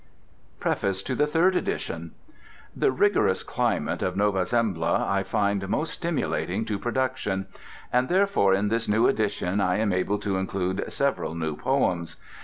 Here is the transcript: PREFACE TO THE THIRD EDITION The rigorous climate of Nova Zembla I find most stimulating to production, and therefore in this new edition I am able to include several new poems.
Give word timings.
PREFACE 0.59 1.03
TO 1.03 1.13
THE 1.13 1.27
THIRD 1.27 1.55
EDITION 1.57 2.13
The 2.75 2.91
rigorous 2.91 3.43
climate 3.43 4.01
of 4.01 4.17
Nova 4.17 4.47
Zembla 4.47 5.05
I 5.07 5.21
find 5.21 5.69
most 5.69 5.93
stimulating 5.93 6.65
to 6.65 6.79
production, 6.79 7.45
and 7.93 8.09
therefore 8.09 8.55
in 8.55 8.69
this 8.69 8.87
new 8.87 9.07
edition 9.07 9.59
I 9.61 9.77
am 9.77 9.93
able 9.93 10.17
to 10.17 10.37
include 10.37 10.91
several 10.91 11.35
new 11.35 11.55
poems. 11.55 12.15